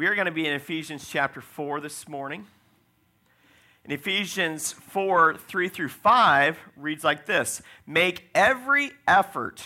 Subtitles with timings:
[0.00, 2.46] We are going to be in Ephesians chapter 4 this morning.
[3.84, 9.62] In Ephesians 4 3 through 5 reads like this Make every effort.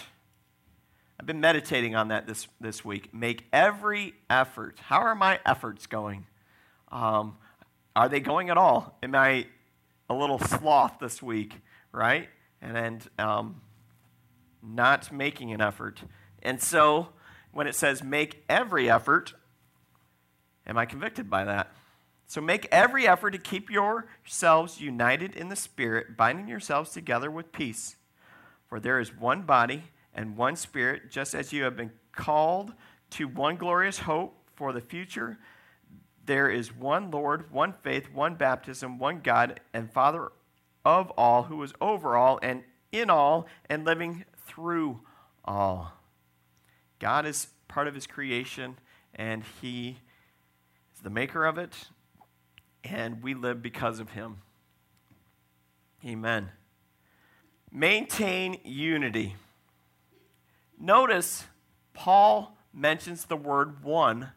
[1.21, 3.15] I've been meditating on that this, this week.
[3.15, 4.81] Make every effort.
[4.81, 6.27] How are my efforts going?
[6.91, 7.37] Um,
[7.95, 8.98] are they going at all?
[9.05, 9.46] Am I
[10.11, 11.61] a little sloth this week,
[11.93, 12.29] right?
[12.61, 13.61] And, and um,
[14.61, 16.03] not making an effort.
[16.43, 17.11] And so
[17.53, 19.35] when it says make every effort,
[20.67, 21.73] am I convicted by that?
[22.27, 27.53] So make every effort to keep yourselves united in the Spirit, binding yourselves together with
[27.53, 27.96] peace.
[28.69, 32.72] For there is one body and one Spirit, just as you have been called
[33.11, 35.39] to one glorious hope for the future.
[36.25, 40.33] There is one Lord, one faith, one baptism, one God and Father
[40.84, 45.00] of all, who is over all and in all and living through
[45.44, 45.92] all.
[46.98, 48.78] God is part of his creation,
[49.14, 49.98] and he
[51.05, 51.72] the maker of it,
[52.83, 54.38] and we live because of him.
[56.05, 56.48] Amen.
[57.70, 59.36] Maintain unity.
[60.80, 61.44] Notice
[61.92, 64.30] Paul mentions the word one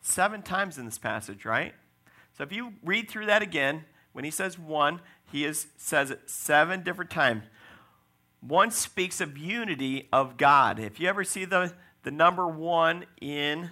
[0.00, 1.74] seven times in this passage, right?
[2.36, 6.22] So if you read through that again, when he says one, he is, says it
[6.26, 7.44] seven different times.
[8.40, 10.78] One speaks of unity of God.
[10.78, 13.70] If you ever see the, the number one in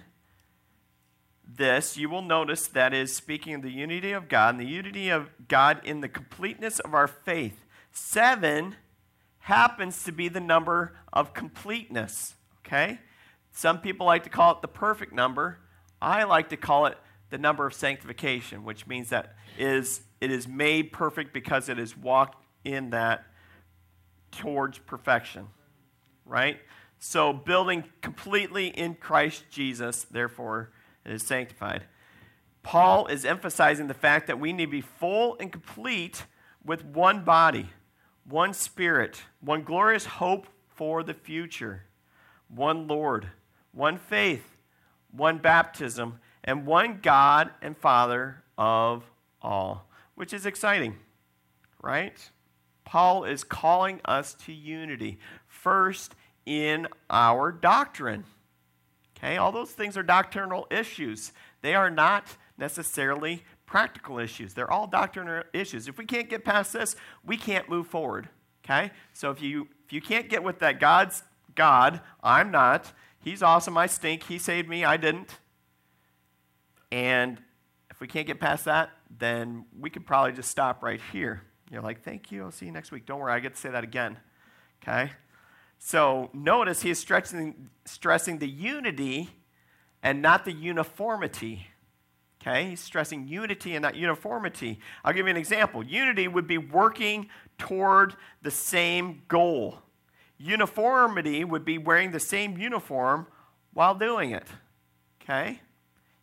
[1.47, 5.09] this, you will notice that is speaking of the unity of God and the unity
[5.09, 7.65] of God in the completeness of our faith.
[7.91, 8.75] Seven
[9.39, 12.35] happens to be the number of completeness,
[12.65, 12.99] okay?
[13.51, 15.59] Some people like to call it the perfect number.
[16.01, 16.97] I like to call it
[17.29, 21.95] the number of sanctification, which means that is it is made perfect because it is
[21.95, 23.25] walked in that
[24.31, 25.47] towards perfection,
[26.25, 26.59] right?
[26.99, 30.71] So, building completely in Christ Jesus, therefore,
[31.05, 31.83] it is sanctified.
[32.63, 36.25] Paul is emphasizing the fact that we need to be full and complete
[36.63, 37.69] with one body,
[38.27, 41.83] one spirit, one glorious hope for the future,
[42.47, 43.29] one Lord,
[43.71, 44.57] one faith,
[45.11, 49.03] one baptism, and one God and Father of
[49.41, 50.95] all, which is exciting,
[51.81, 52.17] right?
[52.83, 55.19] Paul is calling us to unity.
[55.47, 58.23] First, in our doctrine.
[59.25, 61.31] All those things are doctrinal issues.
[61.61, 64.53] They are not necessarily practical issues.
[64.53, 65.87] They're all doctrinal issues.
[65.87, 68.29] If we can't get past this, we can't move forward.
[68.63, 68.91] Okay?
[69.13, 71.23] So if you if you can't get with that God's
[71.55, 72.91] God, I'm not.
[73.19, 74.23] He's awesome, I stink.
[74.23, 75.39] He saved me, I didn't.
[76.91, 77.39] And
[77.89, 81.41] if we can't get past that, then we could probably just stop right here.
[81.71, 82.43] You're like, thank you.
[82.43, 83.05] I'll see you next week.
[83.05, 84.17] Don't worry, I get to say that again.
[84.83, 85.11] Okay?
[85.85, 89.29] So notice he is stressing, stressing the unity
[90.01, 91.67] and not the uniformity.
[92.41, 92.71] Okay?
[92.71, 94.79] He's stressing unity and not uniformity.
[95.03, 95.85] I'll give you an example.
[95.85, 97.29] Unity would be working
[97.59, 99.77] toward the same goal.
[100.39, 103.27] Uniformity would be wearing the same uniform
[103.71, 104.47] while doing it.
[105.21, 105.61] Okay?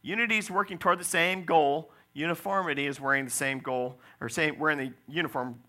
[0.02, 4.58] Unity is working toward the same goal, Uniformity is wearing the same goal, or same,
[4.58, 5.60] wearing the uniform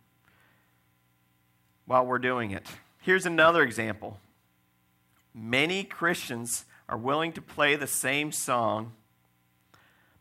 [1.86, 2.68] while we're doing it.
[3.03, 4.18] Here's another example.
[5.34, 8.94] Many Christians are willing to play the same song,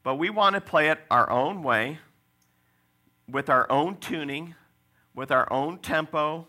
[0.02, 1.98] but we want to play it our own way,
[3.28, 4.56] with our own tuning,
[5.14, 6.48] with our own tempo,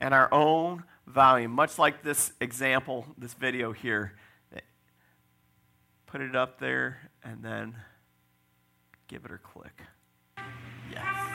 [0.00, 4.14] and our own volume, much like this example, this video here.
[6.06, 7.76] Put it up there and then
[9.08, 9.82] give it a click.
[10.90, 11.25] Yes.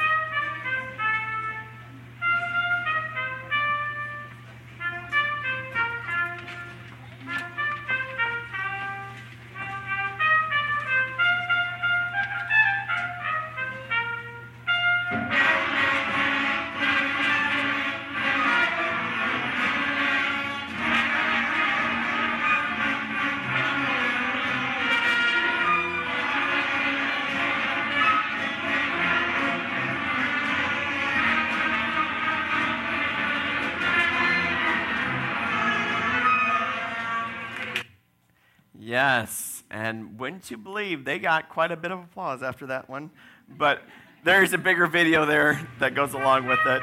[40.41, 43.11] Wouldn't you believe they got quite a bit of applause after that one?
[43.47, 43.83] But
[44.23, 46.81] there's a bigger video there that goes along with it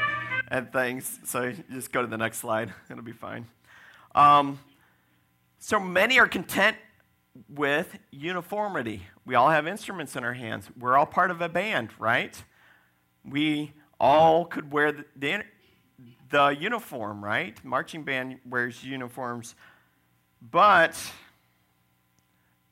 [0.49, 1.19] and things.
[1.25, 3.49] So just go to the next slide, it'll be fine.
[4.15, 4.61] Um,
[5.59, 6.77] so many are content
[7.49, 9.03] with uniformity.
[9.27, 10.69] We all have instruments in our hands.
[10.79, 12.41] We're all part of a band, right?
[13.25, 15.43] We all could wear the, the,
[16.31, 17.57] the uniform, right?
[17.65, 19.57] Marching band wears uniforms.
[20.41, 20.97] But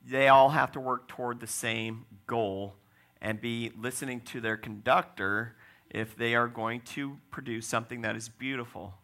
[0.08, 2.76] they all have to work toward the same goal
[3.20, 5.56] and be listening to their conductor
[5.90, 8.94] if they are going to produce something that is beautiful.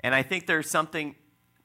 [0.00, 1.14] And I think there's something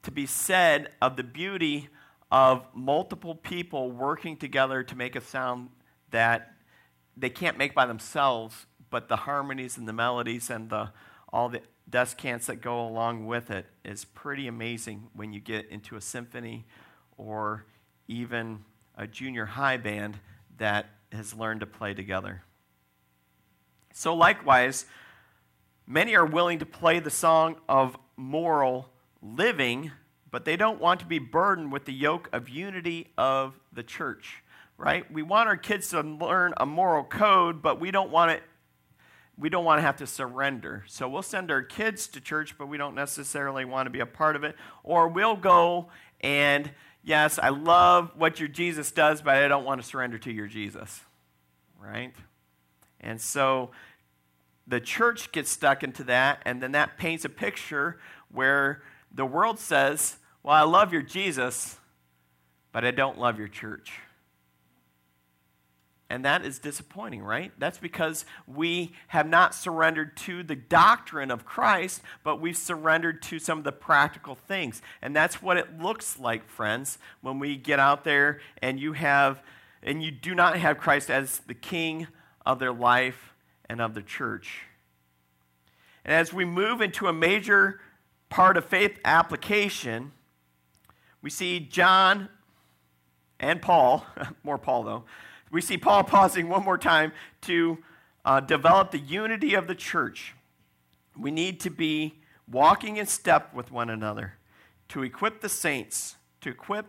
[0.04, 1.90] to be said of the beauty
[2.32, 5.70] of multiple people working together to make a sound
[6.12, 6.54] that
[7.16, 10.92] they can't make by themselves, but the harmonies and the melodies and the,
[11.32, 15.96] all the descants that go along with it is pretty amazing when you get into
[15.96, 16.66] a symphony
[17.18, 17.66] or
[18.12, 18.60] even
[18.98, 20.20] a junior high band
[20.58, 22.44] that has learned to play together.
[23.94, 24.86] So, likewise,
[25.88, 28.90] many are willing to play the song of moral
[29.22, 29.92] living,
[30.30, 34.44] but they don't want to be burdened with the yoke of unity of the church,
[34.78, 35.10] right?
[35.12, 38.44] We want our kids to learn a moral code, but we don't want it
[39.38, 40.84] we don't want to have to surrender.
[40.88, 44.06] So we'll send our kids to church, but we don't necessarily want to be a
[44.06, 44.56] part of it.
[44.84, 46.70] Or we'll go and,
[47.04, 50.48] yes, I love what your Jesus does, but I don't want to surrender to your
[50.48, 51.02] Jesus.
[51.80, 52.14] Right?
[53.00, 53.72] And so
[54.68, 58.00] the church gets stuck into that, and then that paints a picture
[58.32, 58.84] where
[59.14, 61.78] the world says, Well, I love your Jesus,
[62.72, 63.92] but I don't love your church.
[66.12, 67.54] And that is disappointing, right?
[67.58, 73.40] That's because we have not surrendered to the doctrine of Christ, but we've surrendered to
[73.40, 74.82] some of the practical things.
[75.02, 79.42] And that's what it looks like, friends, when we get out there and you have
[79.82, 82.08] and you do not have Christ as the king
[82.46, 83.32] of their life
[83.70, 84.64] and of the church.
[86.04, 87.80] And as we move into a major
[88.28, 90.12] part of faith application,
[91.22, 92.28] we see John
[93.40, 94.06] and Paul,
[94.44, 95.04] more Paul though,
[95.52, 97.12] we see Paul pausing one more time
[97.42, 97.78] to
[98.24, 100.34] uh, develop the unity of the church.
[101.18, 102.16] We need to be
[102.50, 104.34] walking in step with one another
[104.90, 106.86] to equip the saints, to equip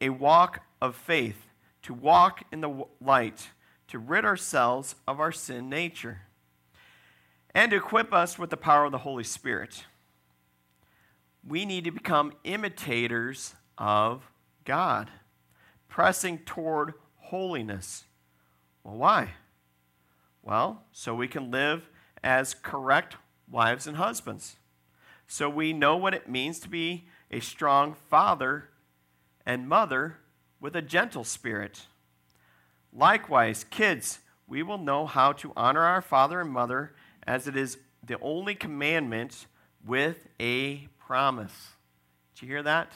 [0.00, 1.46] a walk of faith,
[1.82, 3.50] to walk in the light,
[3.88, 6.22] to rid ourselves of our sin nature,
[7.54, 9.84] and to equip us with the power of the Holy Spirit.
[11.46, 14.28] We need to become imitators of
[14.64, 15.10] God,
[15.88, 16.94] pressing toward
[17.32, 18.04] holiness.
[18.84, 19.30] Well, why?
[20.42, 21.88] Well, so we can live
[22.22, 23.16] as correct
[23.50, 24.56] wives and husbands.
[25.26, 28.68] So we know what it means to be a strong father
[29.46, 30.18] and mother
[30.60, 31.86] with a gentle spirit.
[32.92, 36.92] Likewise, kids, we will know how to honor our father and mother
[37.26, 39.46] as it is the only commandment
[39.86, 41.70] with a promise.
[42.34, 42.92] Did you hear that?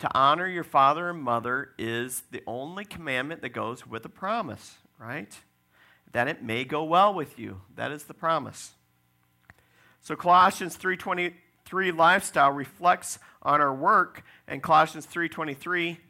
[0.00, 4.78] To honor your father and mother is the only commandment that goes with a promise,
[4.98, 5.38] right?
[6.12, 7.60] That it may go well with you.
[7.76, 8.72] That is the promise.
[10.00, 16.00] So Colossians 3:23 lifestyle reflects on our work and Colossians 3:23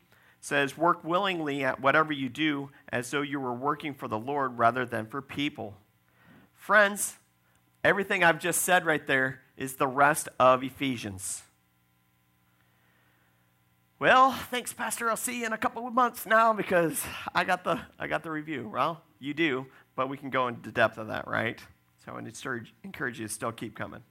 [0.40, 4.56] says work willingly at whatever you do as though you were working for the Lord
[4.56, 5.76] rather than for people.
[6.54, 7.16] Friends,
[7.82, 11.42] everything I've just said right there is the rest of Ephesians.
[14.00, 15.10] Well, thanks, Pastor.
[15.10, 17.04] I'll see you in a couple of months now because
[17.34, 18.66] I got the I got the review.
[18.72, 21.60] Well, you do, but we can go into depth of that, right?
[22.06, 24.02] So I encourage, encourage you to still keep coming.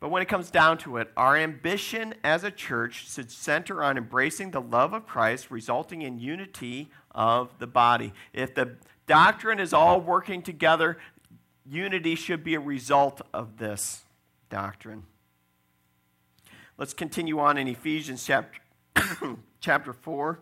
[0.00, 3.98] But when it comes down to it, our ambition as a church should center on
[3.98, 8.14] embracing the love of Christ, resulting in unity of the body.
[8.32, 10.96] If the doctrine is all working together,
[11.66, 14.04] unity should be a result of this
[14.48, 15.04] doctrine.
[16.76, 18.58] Let's continue on in Ephesians chapter,
[19.60, 20.40] chapter 4.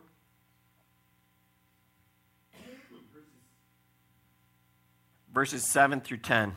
[5.31, 6.51] Verses 7 through 10.
[6.51, 6.57] It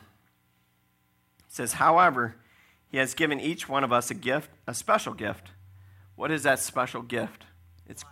[1.48, 2.36] says, However,
[2.88, 5.50] he has given each one of us a gift, a special gift.
[6.14, 7.44] What is that special gift?
[7.86, 8.04] It's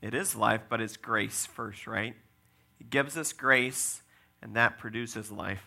[0.00, 2.14] it is life, but it's grace first, right?
[2.76, 4.02] He gives us grace,
[4.40, 5.64] and that produces life.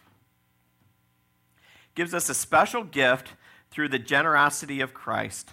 [1.95, 3.33] Gives us a special gift
[3.71, 5.51] through the generosity of Christ.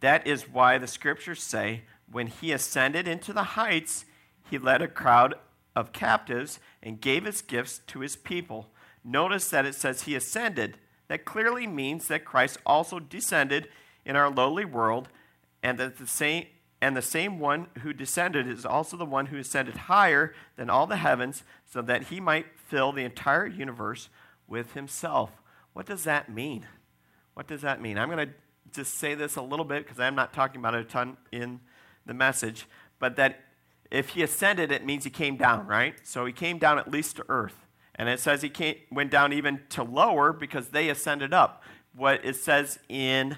[0.00, 4.04] That is why the scriptures say, when he ascended into the heights,
[4.48, 5.34] he led a crowd
[5.74, 8.70] of captives and gave his gifts to his people.
[9.04, 10.78] Notice that it says he ascended.
[11.08, 13.68] That clearly means that Christ also descended
[14.04, 15.08] in our lowly world,
[15.62, 16.46] and that the same
[16.80, 20.86] and the same one who descended is also the one who ascended higher than all
[20.86, 24.10] the heavens, so that he might fill the entire universe
[24.46, 25.30] with himself.
[25.72, 26.66] What does that mean?
[27.36, 27.98] What does that mean?
[27.98, 28.34] I'm going to
[28.72, 31.60] just say this a little bit because I'm not talking about it a ton in
[32.06, 32.66] the message,
[32.98, 33.40] but that
[33.90, 35.94] if he ascended, it means he came down, right?
[36.02, 37.66] So he came down at least to earth.
[37.94, 41.62] And it says he came, went down even to lower because they ascended up.
[41.94, 43.36] What it says in,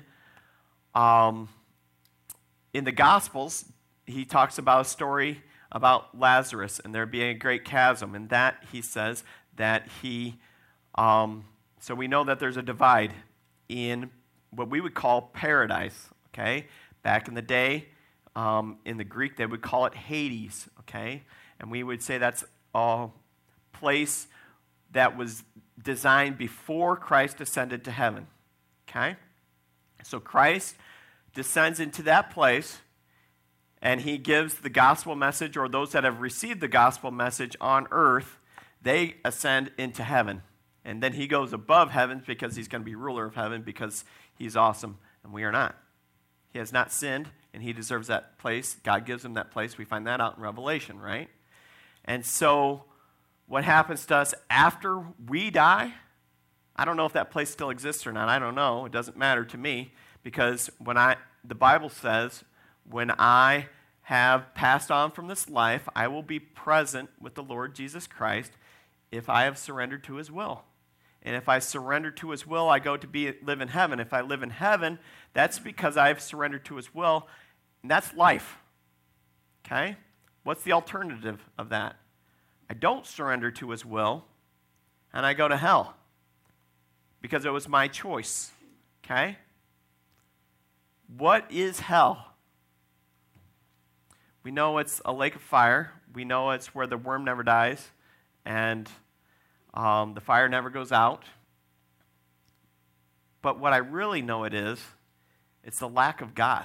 [0.95, 1.49] um,
[2.73, 3.64] in the Gospels,
[4.07, 8.14] he talks about a story about Lazarus and there being a great chasm.
[8.14, 9.25] And that, he says,
[9.57, 10.37] that he,
[10.95, 11.47] um,
[11.81, 13.12] so we know that there's a divide
[13.69, 14.11] in
[14.51, 16.67] what we would call paradise, okay?
[17.03, 17.87] Back in the day,
[18.35, 21.23] um, in the Greek, they would call it Hades, okay?
[21.61, 22.45] And we would say that's
[22.75, 23.09] a
[23.73, 24.29] place
[24.93, 25.43] that was
[25.83, 28.27] designed before Christ ascended to heaven,
[28.89, 29.17] okay?
[30.03, 30.77] So Christ
[31.35, 32.79] descends into that place
[33.81, 37.87] and he gives the gospel message, or those that have received the gospel message on
[37.91, 38.39] earth,
[38.83, 40.43] they ascend into heaven.
[40.88, 44.07] And then he goes above heavens because he's going to be ruler of heaven because
[44.38, 45.76] he's awesome and we are not.
[46.50, 48.76] He has not sinned and he deserves that place.
[48.85, 49.76] God gives him that place.
[49.76, 51.28] We find that out in Revelation, right?
[52.07, 52.85] And so,
[53.49, 55.92] what happens to us after we die?
[56.75, 58.30] I don't know if that place still exists or not.
[58.30, 58.87] I don't know.
[58.87, 59.92] It doesn't matter to me
[60.23, 62.45] because when I the Bible says
[62.88, 63.66] when I
[64.04, 68.52] have passed on from this life, I will be present with the Lord Jesus Christ
[69.12, 70.64] if I have surrendered to his will.
[71.23, 74.01] And if I surrender to his will, I go to be live in heaven.
[74.01, 74.99] If I live in heaven,
[75.33, 77.27] that's because I've surrendered to his will,
[77.83, 78.59] and that's life.
[79.67, 79.97] Okay?
[80.45, 81.97] What's the alternative of that?
[82.71, 84.25] I don't surrender to his will,
[85.13, 85.97] and I go to hell
[87.21, 88.53] because it was my choice.
[89.05, 89.37] Okay?
[91.17, 92.33] What is hell?
[94.43, 95.93] We know it's a lake of fire.
[96.15, 97.91] We know it's where the worm never dies
[98.45, 98.91] and
[99.75, 101.25] um, the fire never goes out.
[103.43, 104.81] But what I really know it is,
[105.63, 106.65] it's the lack of God.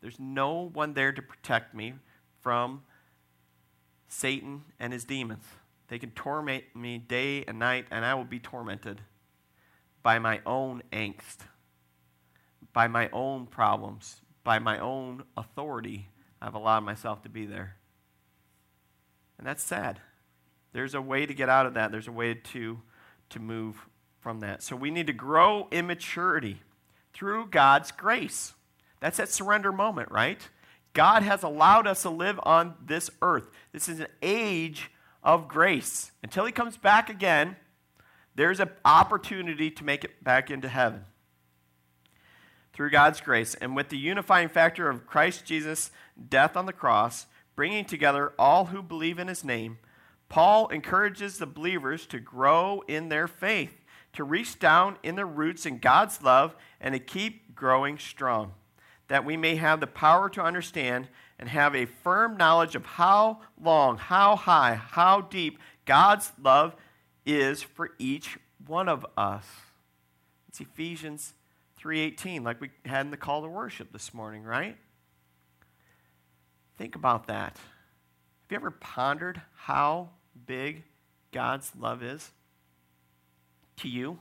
[0.00, 1.94] There's no one there to protect me
[2.40, 2.82] from
[4.08, 5.44] Satan and his demons.
[5.88, 9.00] They can torment me day and night, and I will be tormented
[10.02, 11.38] by my own angst,
[12.72, 16.08] by my own problems, by my own authority.
[16.40, 17.76] I've allowed myself to be there.
[19.38, 20.00] And that's sad.
[20.72, 22.80] There's a way to get out of that, there's a way to,
[23.30, 23.86] to move
[24.20, 24.62] from that.
[24.62, 26.60] So we need to grow in maturity
[27.12, 28.52] through God's grace.
[29.00, 30.40] That's that surrender moment, right?
[30.92, 33.50] God has allowed us to live on this earth.
[33.72, 34.90] This is an age
[35.22, 36.12] of grace.
[36.22, 37.56] Until He comes back again,
[38.34, 41.04] there's an opportunity to make it back into heaven
[42.72, 43.54] through God's grace.
[43.54, 45.90] And with the unifying factor of Christ Jesus'
[46.28, 49.78] death on the cross, bringing together all who believe in His name,
[50.30, 55.66] Paul encourages the believers to grow in their faith, to reach down in their roots
[55.66, 58.54] in God's love, and to keep growing strong,
[59.08, 61.08] that we may have the power to understand
[61.38, 66.76] and have a firm knowledge of how long, how high, how deep God's love
[67.26, 69.46] is for each one of us.
[70.48, 71.34] It's Ephesians
[71.76, 74.76] 3:18 like we had in the call to worship this morning, right?
[76.76, 77.56] Think about that.
[77.56, 80.10] Have you ever pondered how
[80.46, 80.84] big
[81.32, 82.30] God's love is
[83.78, 84.18] to you?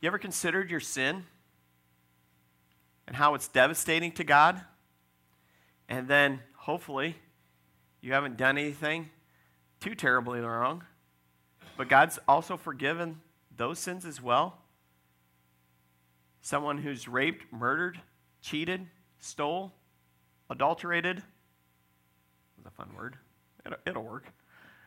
[0.00, 1.24] You ever considered your sin
[3.06, 4.60] and how it's devastating to God?
[5.88, 7.16] And then, hopefully,
[8.00, 9.10] you haven't done anything
[9.80, 10.84] too terribly wrong,
[11.76, 13.20] but God's also forgiven
[13.56, 14.58] those sins as well.
[16.40, 18.00] Someone who's raped, murdered,
[18.40, 18.86] cheated,
[19.20, 19.72] stole,
[20.50, 21.22] adulterated.
[22.56, 23.16] Was a fun word.
[23.64, 24.26] It'll, it'll work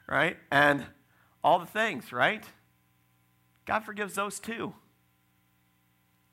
[0.07, 0.38] right?
[0.51, 0.85] And
[1.43, 2.43] all the things, right?
[3.65, 4.74] God forgives those too.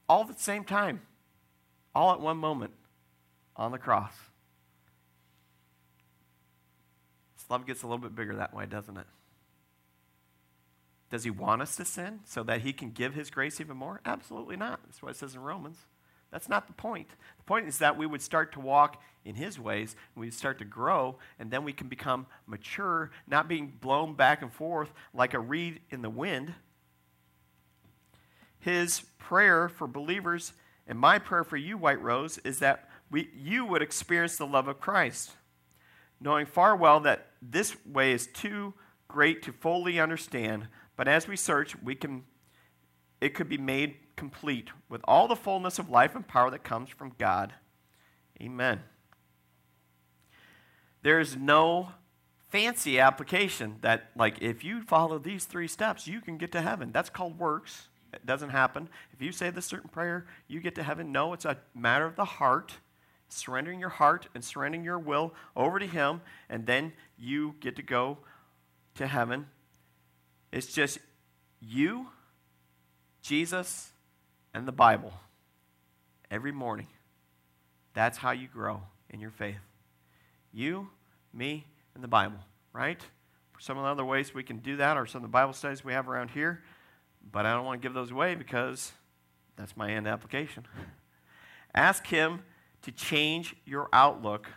[0.08, 1.02] All at the same time,
[1.94, 2.72] all at one moment
[3.56, 4.14] on the cross.
[7.36, 9.06] This love gets a little bit bigger that way, doesn't it?
[11.10, 14.00] Does he want us to sin so that he can give his grace even more?
[14.04, 14.80] Absolutely not.
[14.84, 15.78] That's what it says in Romans.
[16.32, 17.10] That's not the point.
[17.36, 20.58] The point is that we would start to walk in His ways, and we'd start
[20.58, 25.34] to grow, and then we can become mature, not being blown back and forth like
[25.34, 26.54] a reed in the wind.
[28.58, 30.54] His prayer for believers,
[30.86, 34.68] and my prayer for you, White Rose, is that we, you would experience the love
[34.68, 35.32] of Christ,
[36.20, 38.72] knowing far well that this way is too
[39.06, 40.68] great to fully understand.
[40.96, 42.24] But as we search, we can,
[43.20, 46.88] it could be made complete with all the fullness of life and power that comes
[46.88, 47.54] from God.
[48.40, 48.78] Amen.
[51.02, 51.88] There is no
[52.48, 56.92] fancy application that, like, if you follow these three steps, you can get to heaven.
[56.92, 57.88] That's called works.
[58.14, 58.88] It doesn't happen.
[59.12, 61.10] If you say this certain prayer, you get to heaven.
[61.10, 62.74] No, it's a matter of the heart,
[63.28, 67.82] surrendering your heart and surrendering your will over to Him, and then you get to
[67.82, 68.18] go
[68.94, 69.46] to heaven.
[70.52, 71.00] It's just
[71.60, 72.06] you,
[73.20, 73.91] Jesus,
[74.54, 75.12] and the Bible
[76.30, 76.88] every morning.
[77.94, 79.56] That's how you grow in your faith.
[80.52, 80.88] You,
[81.32, 82.38] me, and the Bible,
[82.72, 83.00] right?
[83.58, 85.84] Some of the other ways we can do that are some of the Bible studies
[85.84, 86.62] we have around here,
[87.30, 88.92] but I don't want to give those away because
[89.56, 90.66] that's my end application.
[91.74, 92.42] Ask Him
[92.82, 94.48] to change your outlook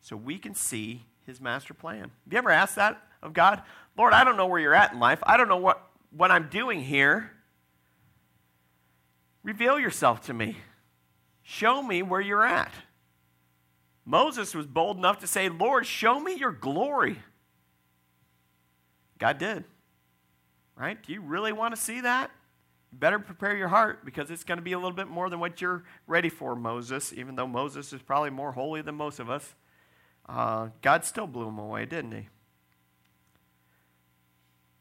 [0.00, 2.02] so we can see His master plan.
[2.02, 3.62] Have you ever asked that of God?
[3.96, 5.18] Lord, I don't know where you're at in life.
[5.24, 7.32] I don't know what, what I'm doing here.
[9.48, 10.58] Reveal yourself to me.
[11.42, 12.70] Show me where you're at.
[14.04, 17.20] Moses was bold enough to say, Lord, show me your glory.
[19.18, 19.64] God did.
[20.76, 21.02] Right?
[21.02, 22.30] Do you really want to see that?
[22.92, 25.40] You better prepare your heart because it's going to be a little bit more than
[25.40, 29.30] what you're ready for, Moses, even though Moses is probably more holy than most of
[29.30, 29.54] us.
[30.28, 32.28] Uh, God still blew him away, didn't he?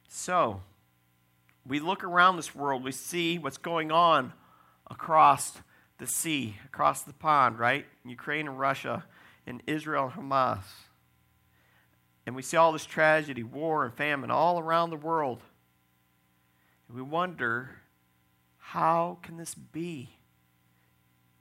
[0.09, 0.62] So,
[1.65, 4.33] we look around this world, we see what's going on
[4.89, 5.58] across
[5.98, 7.86] the sea, across the pond, right?
[8.06, 9.06] Ukraine and Russia,
[9.46, 10.63] and Israel and Hamas.
[12.25, 15.41] And we see all this tragedy, war, and famine all around the world.
[16.88, 17.72] And we wonder,
[18.58, 20.10] how can this be?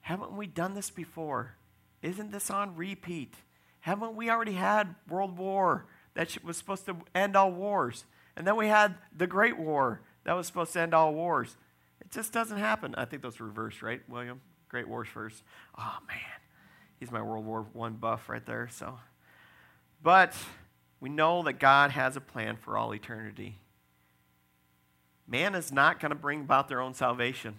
[0.01, 1.57] Haven't we done this before?
[2.03, 3.35] Isn't this on repeat?
[3.81, 8.05] Haven't we already had World War that was supposed to end all wars?
[8.37, 11.57] And then we had the Great War that was supposed to end all wars.
[12.01, 12.95] It just doesn't happen.
[12.97, 14.41] I think those reversed, right, William?
[14.69, 15.43] Great Wars first.
[15.79, 16.19] Oh, man.
[16.99, 18.69] He's my World War I buff right there.
[18.71, 18.99] So,
[20.03, 20.35] But
[21.01, 23.59] we know that God has a plan for all eternity.
[25.29, 27.57] Man is not going to bring about their own salvation.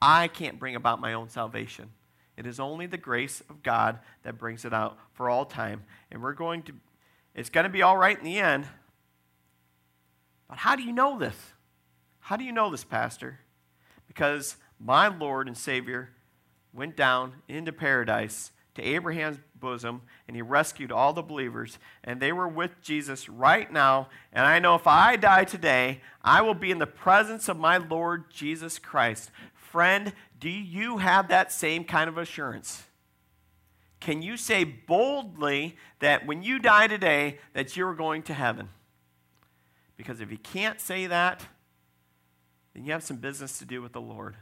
[0.00, 1.90] I can't bring about my own salvation.
[2.36, 5.84] It is only the grace of God that brings it out for all time.
[6.10, 6.72] And we're going to,
[7.34, 8.66] it's going to be all right in the end.
[10.48, 11.36] But how do you know this?
[12.24, 13.40] How do you know this, Pastor?
[14.06, 16.08] Because my Lord and Savior
[16.72, 22.32] went down into paradise to Abraham's bosom and he rescued all the believers and they
[22.32, 26.70] were with Jesus right now and I know if I die today I will be
[26.70, 29.30] in the presence of my Lord Jesus Christ.
[29.52, 30.10] Friend,
[30.40, 32.84] do you have that same kind of assurance?
[34.00, 38.70] Can you say boldly that when you die today that you're going to heaven?
[39.98, 41.46] Because if you can't say that,
[42.74, 44.36] then you have some business to do with the Lord.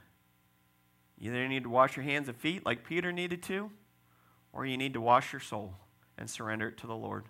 [1.19, 3.71] You either need to wash your hands and feet like Peter needed to,
[4.53, 5.75] or you need to wash your soul
[6.19, 7.27] and surrender it to the Lord.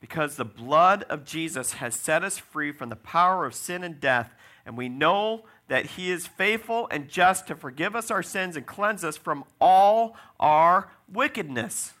[0.00, 3.98] Because the blood of Jesus has set us free from the power of sin and
[3.98, 4.34] death,
[4.66, 8.66] and we know that He is faithful and just to forgive us our sins and
[8.66, 11.94] cleanse us from all our wickedness.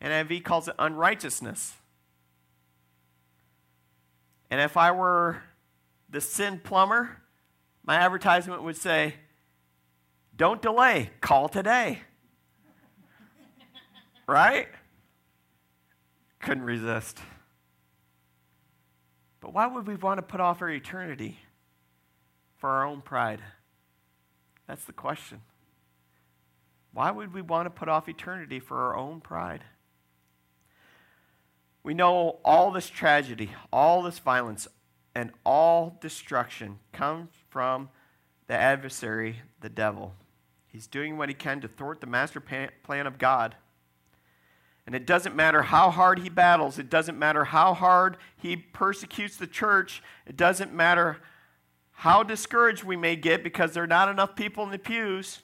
[0.00, 1.74] NIV calls it unrighteousness.
[4.50, 5.42] And if I were
[6.10, 7.18] the sin plumber,
[7.84, 9.14] my advertisement would say,
[10.36, 12.00] Don't delay, call today.
[14.26, 14.68] right?
[16.40, 17.18] Couldn't resist.
[19.40, 21.38] But why would we want to put off our eternity
[22.58, 23.40] for our own pride?
[24.66, 25.40] That's the question.
[26.92, 29.64] Why would we want to put off eternity for our own pride?
[31.82, 34.68] We know all this tragedy, all this violence,
[35.14, 37.88] and all destruction comes from
[38.46, 40.14] the adversary, the devil.
[40.68, 43.56] He's doing what he can to thwart the master plan of God.
[44.86, 49.36] And it doesn't matter how hard he battles, it doesn't matter how hard he persecutes
[49.36, 51.18] the church, it doesn't matter
[51.92, 55.42] how discouraged we may get because there are not enough people in the pews.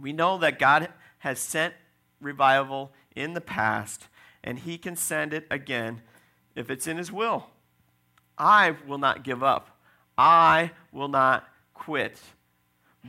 [0.00, 1.74] We know that God has sent
[2.20, 4.08] revival in the past,
[4.42, 6.02] and he can send it again
[6.54, 7.46] if it's in his will.
[8.36, 9.78] I will not give up.
[10.16, 12.18] I will not quit.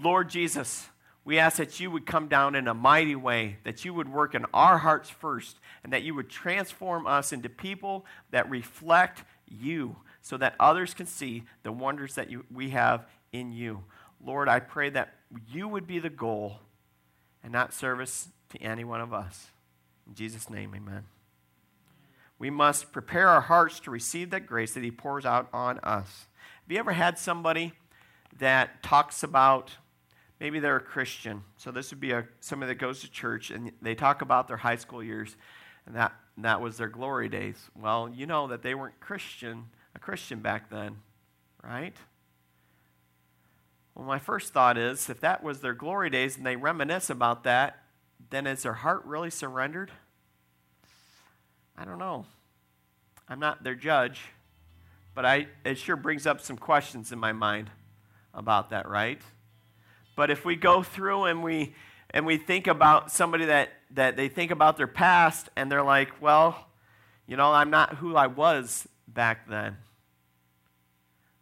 [0.02, 0.88] Lord Jesus,
[1.24, 4.36] we ask that you would come down in a mighty way, that you would work
[4.36, 9.96] in our hearts first, and that you would transform us into people that reflect you
[10.22, 13.84] so that others can see the wonders that you, we have in you.
[14.24, 15.14] Lord, I pray that
[15.52, 16.60] you would be the goal
[17.44, 19.48] and not service to any one of us.
[20.08, 21.06] In Jesus' name, amen.
[22.38, 26.28] We must prepare our hearts to receive that grace that He pours out on us.
[26.64, 27.74] Have you ever had somebody
[28.40, 29.72] that talks about
[30.40, 31.44] maybe they're a Christian?
[31.58, 34.58] So this would be a, somebody that goes to church and they talk about their
[34.58, 35.38] high school years,
[35.86, 37.70] and that, and that was their glory days.
[37.76, 40.98] Well, you know that they weren't Christian, a Christian back then,
[41.64, 41.96] right?
[43.96, 47.46] Well, my first thought is if that was their glory days and they reminisce about
[47.46, 47.82] that,
[48.30, 49.92] then is their heart really surrendered?
[51.78, 52.26] I don't know.
[53.28, 54.22] I'm not their judge,
[55.14, 57.70] but I, it sure brings up some questions in my mind
[58.34, 59.22] about that, right?
[60.16, 61.74] But if we go through and we
[62.16, 66.22] and we think about somebody that, that they think about their past and they're like,
[66.22, 66.68] well,
[67.28, 69.76] you know, I'm not who I was back then.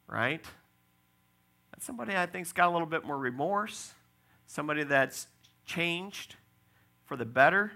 [0.08, 0.44] Right?
[1.72, 3.94] That's somebody I think's got a little bit more remorse,
[4.48, 5.28] somebody that's
[5.66, 6.38] changed
[7.06, 7.74] for the better,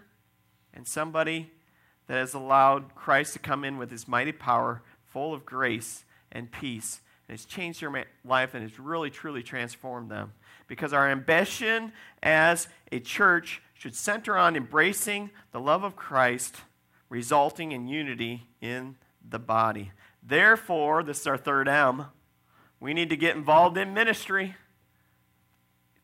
[0.74, 1.52] and somebody
[2.08, 6.52] that has allowed Christ to come in with his mighty power, full of grace and
[6.52, 10.34] peace, and has changed their life and has really, truly transformed them.
[10.68, 11.92] Because our ambition
[12.24, 16.58] as a church should center on embracing the love of Christ,
[17.10, 18.96] resulting in unity in
[19.28, 19.92] the body.
[20.24, 22.08] Therefore, this is our third M,
[22.80, 24.56] we need to get involved in ministry.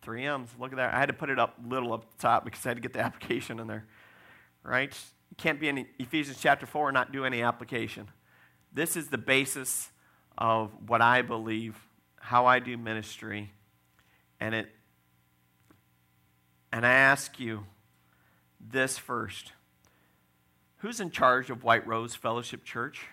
[0.02, 0.50] Three M's.
[0.60, 0.94] Look at that.
[0.94, 3.00] I had to put it up little up top because I had to get the
[3.06, 3.86] application in there.
[4.64, 4.98] Right?
[5.38, 8.08] Can't be in Ephesians chapter 4 and not do any application.
[8.72, 9.90] This is the basis
[10.38, 11.78] of what I believe,
[12.20, 13.52] how I do ministry.
[14.40, 14.70] And it
[16.72, 17.66] and I ask you
[18.60, 19.52] this first.
[20.78, 23.06] Who's in charge of White Rose Fellowship Church?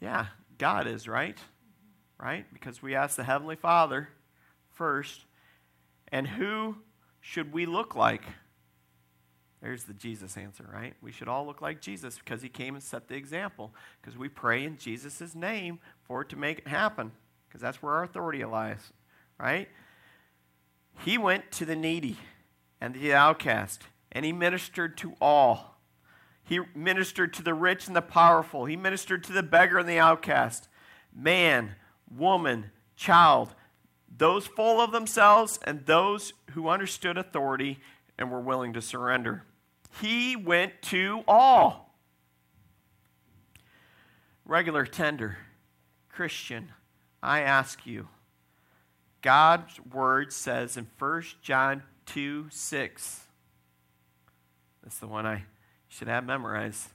[0.00, 0.26] Yeah,
[0.58, 1.38] God is, right?
[2.20, 2.46] Right?
[2.52, 4.08] Because we ask the Heavenly Father
[4.72, 5.24] first.
[6.10, 6.78] And who
[7.20, 8.22] should we look like?
[9.60, 10.94] There's the Jesus answer, right?
[11.02, 13.74] We should all look like Jesus because he came and set the example.
[14.00, 17.12] Because we pray in Jesus' name for it to make it happen.
[17.48, 18.92] Because that's where our authority lies,
[19.38, 19.68] right?
[21.04, 22.18] He went to the needy
[22.80, 25.76] and the outcast, and he ministered to all.
[26.44, 28.64] He ministered to the rich and the powerful.
[28.64, 30.68] He ministered to the beggar and the outcast,
[31.14, 31.74] man,
[32.14, 33.54] woman, child,
[34.16, 37.78] those full of themselves and those who understood authority
[38.18, 39.44] and were willing to surrender.
[40.00, 41.94] He went to all.
[44.44, 45.38] Regular tender,
[46.08, 46.72] Christian,
[47.22, 48.08] I ask you,
[49.20, 53.20] God's word says in 1 John 2 6,
[54.82, 55.44] that's the one I
[55.88, 56.88] should have memorized.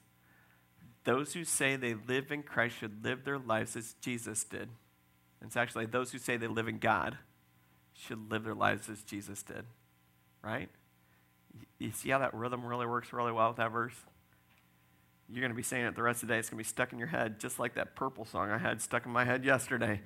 [1.03, 4.69] Those who say they live in Christ should live their lives as Jesus did.
[5.43, 7.17] It's actually those who say they live in God
[7.93, 9.65] should live their lives as Jesus did.
[10.41, 10.69] Right?
[11.79, 13.95] You see how that rhythm really works really well with that verse?
[15.29, 16.39] You're going to be saying it the rest of the day.
[16.39, 18.81] It's going to be stuck in your head, just like that purple song I had
[18.81, 20.01] stuck in my head yesterday.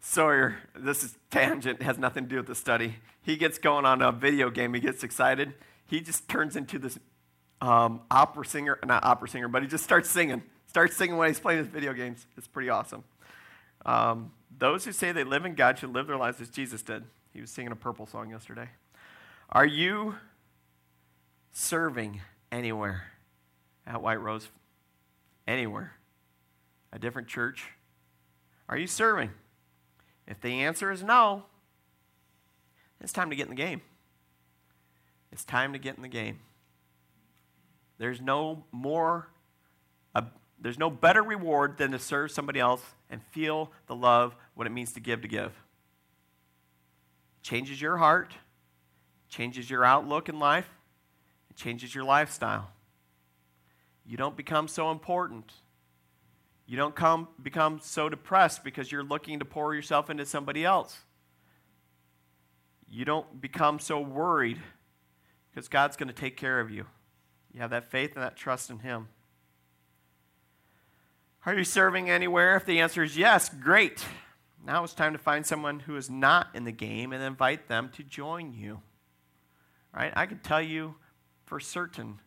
[0.00, 2.96] Sawyer, this is tangent, has nothing to do with the study.
[3.22, 5.54] He gets going on a video game, he gets excited.
[5.86, 6.98] He just turns into this
[7.60, 10.42] um, opera singer, not opera singer, but he just starts singing.
[10.66, 12.26] Starts singing when he's playing his video games.
[12.36, 13.04] It's pretty awesome.
[13.84, 17.04] Um, those who say they live in God should live their lives as Jesus did.
[17.32, 18.68] He was singing a purple song yesterday.
[19.50, 20.16] Are you
[21.58, 22.20] serving
[22.52, 23.04] anywhere
[23.86, 24.48] at White Rose?
[25.48, 25.94] Anywhere?
[26.92, 27.64] A different church?
[28.68, 29.30] Are you serving?
[30.26, 31.44] If the answer is no,
[33.00, 33.80] it's time to get in the game.
[35.32, 36.40] It's time to get in the game.
[37.98, 39.28] There's no more,
[40.60, 44.70] there's no better reward than to serve somebody else and feel the love, what it
[44.70, 45.52] means to give to give.
[47.42, 48.34] changes your heart,
[49.28, 50.68] changes your outlook in life,
[51.56, 52.70] it changes your lifestyle.
[54.04, 55.52] You don't become so important.
[56.66, 60.98] You don't come, become so depressed because you're looking to pour yourself into somebody else.
[62.88, 64.60] You don't become so worried
[65.50, 66.86] because God's going to take care of you.
[67.52, 69.08] You have that faith and that trust in Him.
[71.44, 72.56] Are you serving anywhere?
[72.56, 74.04] If the answer is yes, great.
[74.64, 77.90] Now it's time to find someone who is not in the game and invite them
[77.94, 78.80] to join you.
[79.94, 80.12] Right?
[80.16, 80.96] I can tell you
[81.46, 82.20] for certain,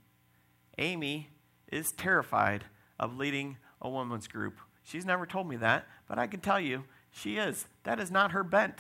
[0.78, 1.30] Amy
[1.72, 2.64] is terrified
[3.00, 4.58] of leading a women's group.
[4.84, 7.68] She's never told me that, but I can tell you she is.
[7.84, 8.80] That is not her bent.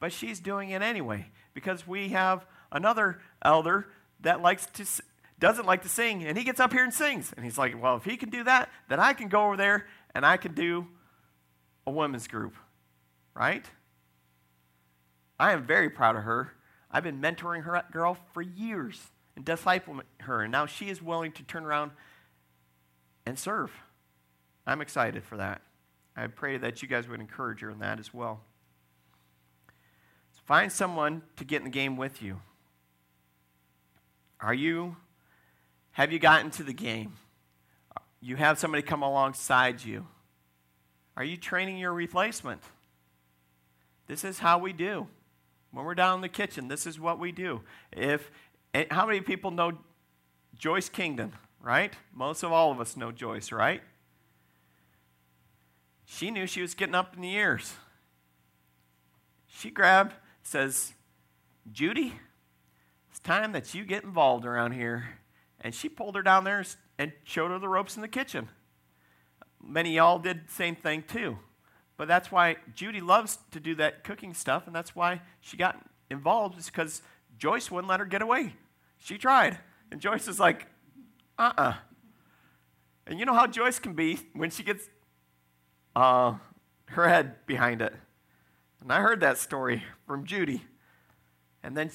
[0.00, 3.88] But she's doing it anyway because we have another elder
[4.20, 4.84] that likes to
[5.38, 7.32] doesn't like to sing, and he gets up here and sings.
[7.36, 9.86] And he's like, Well, if he can do that, then I can go over there
[10.14, 10.86] and I can do
[11.86, 12.54] a women's group,
[13.34, 13.64] right?
[15.38, 16.52] I am very proud of her.
[16.90, 21.32] I've been mentoring her girl for years and discipling her, and now she is willing
[21.32, 21.92] to turn around
[23.24, 23.70] and serve.
[24.66, 25.62] I'm excited for that.
[26.16, 28.40] I pray that you guys would encourage her in that as well.
[30.32, 32.40] So find someone to get in the game with you.
[34.40, 34.96] Are you
[35.96, 37.14] have you gotten to the game?
[38.20, 40.06] You have somebody come alongside you.
[41.16, 42.60] Are you training your replacement?
[44.06, 45.06] This is how we do.
[45.72, 47.62] When we're down in the kitchen, this is what we do.
[47.92, 48.30] If
[48.76, 49.72] eh, how many people know
[50.56, 51.92] Joyce Kingdon, right?
[52.12, 53.82] Most of all of us know Joyce, right?
[56.04, 57.74] She knew she was getting up in the years.
[59.48, 60.92] she grabbed, says,
[61.72, 62.14] Judy,
[63.10, 65.18] it's time that you get involved around here.
[65.60, 66.64] And she pulled her down there
[66.98, 68.48] and showed her the ropes in the kitchen.
[69.60, 71.38] Many y'all did the same thing too.
[71.96, 75.82] But that's why Judy loves to do that cooking stuff, and that's why she got
[76.10, 77.02] involved, is because
[77.38, 78.54] Joyce wouldn't let her get away.
[79.06, 79.58] She tried.
[79.92, 80.66] And Joyce is like,
[81.38, 81.62] uh uh-uh.
[81.62, 81.74] uh
[83.06, 84.88] And you know how Joyce can be when she gets
[85.94, 86.34] uh,
[86.86, 87.94] her head behind it.
[88.80, 90.64] And I heard that story from Judy.
[91.62, 91.92] And then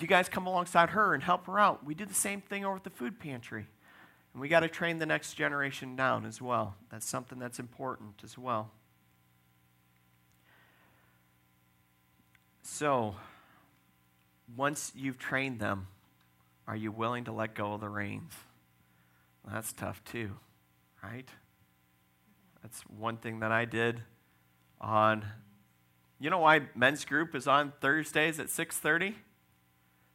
[0.00, 1.84] you guys come alongside her and help her out.
[1.84, 3.66] We do the same thing over at the food pantry.
[4.32, 6.76] And we got to train the next generation down as well.
[6.90, 8.70] That's something that's important as well.
[12.62, 13.16] So,
[14.56, 15.88] once you've trained them,
[16.66, 18.32] are you willing to let go of the reins?
[19.44, 20.32] Well, that's tough too,
[21.02, 21.28] right?
[22.62, 24.02] That's one thing that I did
[24.80, 25.24] on
[26.18, 29.14] you know why men's group is on Thursdays at 6:30?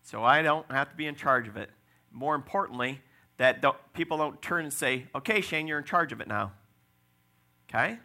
[0.01, 1.69] So I don't have to be in charge of it.
[2.11, 3.01] More importantly,
[3.37, 6.53] that don't, people don't turn and say, "Okay, Shane, you're in charge of it now."
[7.69, 7.99] Okay?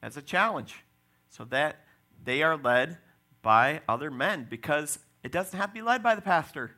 [0.00, 0.82] That's a challenge.
[1.28, 1.84] So that
[2.24, 2.98] they are led
[3.42, 6.72] by other men because it doesn't have to be led by the pastor.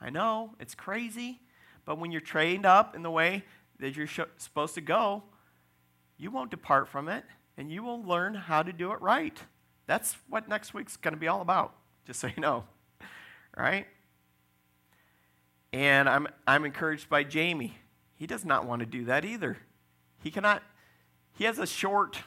[0.00, 1.40] I know, it's crazy,
[1.84, 3.44] but when you're trained up in the way
[3.80, 5.22] that you're sh- supposed to go,
[6.16, 7.24] you won't depart from it
[7.56, 9.38] and you will learn how to do it right.
[9.86, 11.74] That's what next week's going to be all about,
[12.06, 12.64] just so you know.
[13.56, 13.86] Right?
[15.72, 17.78] And I'm, I'm encouraged by Jamie.
[18.16, 19.58] He does not want to do that either.
[20.24, 20.60] He cannot,
[21.38, 22.18] he has a short,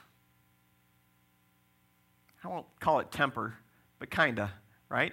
[2.45, 3.55] I won't call it temper,
[3.99, 4.49] but kind of,
[4.87, 5.11] right?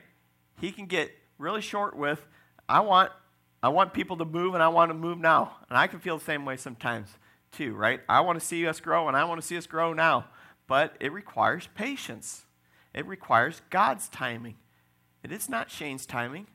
[0.60, 2.24] He can get really short with,
[2.68, 3.12] I want,
[3.62, 5.56] I want people to move and I want to move now.
[5.68, 7.08] And I can feel the same way sometimes
[7.52, 8.00] too, right?
[8.08, 10.26] I want to see us grow and I want to see us grow now.
[10.66, 12.44] But it requires patience.
[12.94, 14.56] It requires God's timing.
[15.22, 16.46] It is not Shane's timing.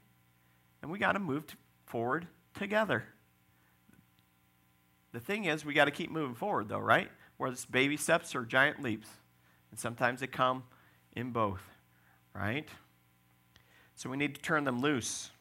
[0.82, 1.44] And we got to move
[1.86, 3.04] forward together.
[5.12, 7.10] The thing is, we got to keep moving forward, though, right?
[7.38, 9.08] Whether it's baby steps or giant leaps.
[9.72, 10.64] And sometimes they come
[11.16, 11.62] in both,
[12.34, 12.68] right?
[13.96, 15.32] So we need to turn them loose.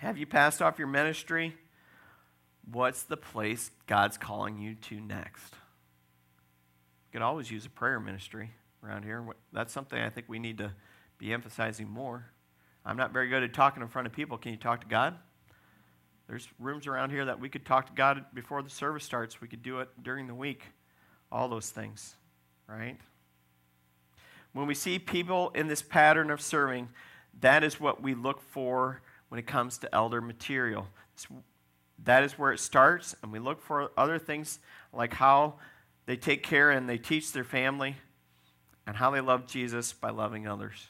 [0.00, 1.54] Have you passed off your ministry?
[2.72, 5.52] What's the place God's calling you to next?
[5.52, 9.22] You could always use a prayer ministry around here.
[9.52, 10.72] That's something I think we need to
[11.18, 12.24] be emphasizing more.
[12.82, 14.38] I'm not very good at talking in front of people.
[14.38, 15.16] Can you talk to God?
[16.28, 19.42] There's rooms around here that we could talk to God before the service starts.
[19.42, 20.62] We could do it during the week.
[21.30, 22.14] All those things,
[22.66, 22.96] right?
[24.54, 26.88] When we see people in this pattern of serving,
[27.40, 30.86] that is what we look for when it comes to elder material.
[32.04, 34.58] That is where it starts, and we look for other things
[34.92, 35.54] like how
[36.06, 37.96] they take care and they teach their family
[38.86, 40.88] and how they love Jesus by loving others.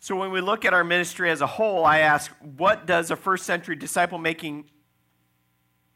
[0.00, 3.16] So when we look at our ministry as a whole, I ask, what does a
[3.16, 4.64] first century disciple making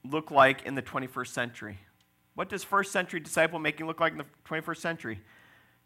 [0.04, 1.78] look like in the 21st century?
[2.34, 5.20] What does first century disciple making look like in the 21st century?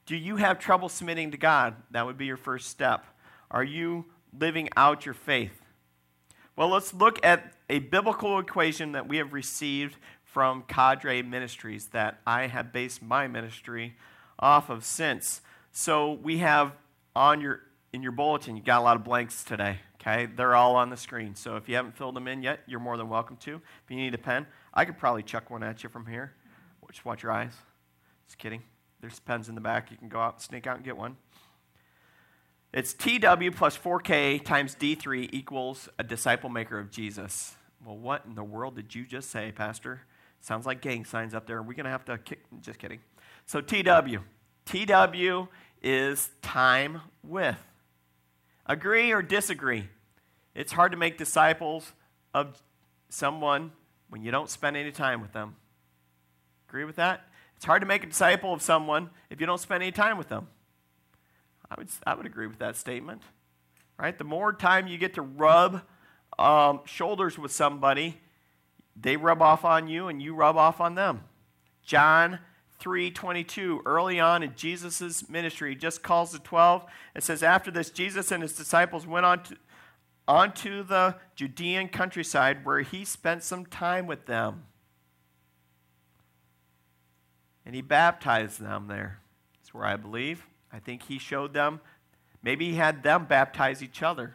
[0.04, 1.76] Do you have trouble submitting to God?
[1.92, 3.06] That would be your first step.
[3.50, 4.04] Are you
[4.38, 5.62] living out your faith?
[6.56, 12.20] Well, let's look at a biblical equation that we have received from Cadre Ministries that
[12.26, 13.96] I have based my ministry
[14.38, 15.40] off of since.
[15.72, 16.72] So we have
[17.14, 17.60] on your
[17.92, 19.78] in your bulletin, you got a lot of blanks today.
[20.00, 21.34] Okay, they're all on the screen.
[21.34, 23.54] So if you haven't filled them in yet, you're more than welcome to.
[23.54, 26.32] If you need a pen, I could probably chuck one at you from here.
[26.90, 27.52] Just watch your eyes.
[28.26, 28.62] Just kidding.
[29.00, 29.90] There's pens in the back.
[29.90, 31.16] You can go out, sneak out, and get one.
[32.72, 37.54] It's TW plus 4K times D3 equals a disciple maker of Jesus.
[37.84, 40.00] Well, what in the world did you just say, Pastor?
[40.40, 41.58] Sounds like gang signs up there.
[41.58, 42.40] Are we going to have to kick?
[42.62, 43.00] Just kidding.
[43.44, 44.20] So, TW.
[44.64, 45.48] TW
[45.82, 47.58] is time with.
[48.64, 49.88] Agree or disagree?
[50.54, 51.92] It's hard to make disciples
[52.32, 52.62] of
[53.10, 53.72] someone
[54.08, 55.56] when you don't spend any time with them.
[56.70, 57.26] Agree with that?
[57.56, 60.30] It's hard to make a disciple of someone if you don't spend any time with
[60.30, 60.48] them.
[61.72, 63.22] I would, I would agree with that statement.
[63.98, 64.16] Right?
[64.16, 65.82] The more time you get to rub
[66.38, 68.20] um, shoulders with somebody,
[68.94, 71.24] they rub off on you and you rub off on them.
[71.82, 72.40] John
[72.80, 77.90] 3:22 early on in Jesus' ministry he just calls the 12 it says after this
[77.90, 79.56] Jesus and his disciples went on to
[80.26, 84.64] onto the Judean countryside where he spent some time with them
[87.64, 89.20] and he baptized them there
[89.60, 91.80] that's where I believe I think he showed them
[92.42, 94.34] maybe he had them baptize each other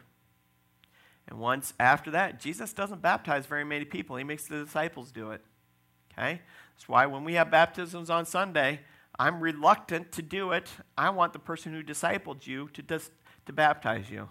[1.28, 4.16] and once after that, Jesus doesn't baptize very many people.
[4.16, 5.42] He makes the disciples do it.
[6.12, 6.40] Okay?
[6.74, 8.80] That's why when we have baptisms on Sunday,
[9.18, 10.68] I'm reluctant to do it.
[10.96, 13.10] I want the person who discipled you to, dis-
[13.46, 14.28] to baptize you.